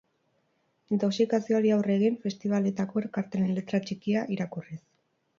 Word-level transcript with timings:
Intoxikazioari 0.95 1.73
aurre 1.75 1.93
egin, 1.97 2.15
festibaletako 2.23 3.03
kartelen 3.17 3.53
letra 3.59 3.81
txikia 3.89 4.23
irakurriz. 4.37 4.79